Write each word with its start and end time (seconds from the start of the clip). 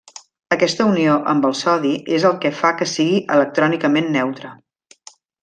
Aquesta 0.53 0.85
unió 0.91 1.17
amb 1.33 1.45
el 1.49 1.53
sodi 1.59 1.91
és 2.15 2.25
el 2.31 2.39
que 2.47 2.53
fa 2.63 2.73
que 2.81 2.89
sigui 2.93 3.21
electrònicament 3.37 4.11
neutre. 4.19 4.57